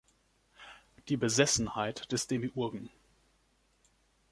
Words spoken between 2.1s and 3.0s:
des Demiurgen.